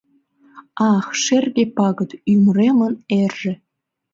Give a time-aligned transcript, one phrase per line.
[0.93, 3.53] Ах, шерге пагыт— ӱмыремын эрже!